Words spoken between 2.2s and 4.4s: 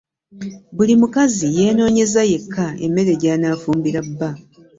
yekka emmere gy'anaafumbira bba.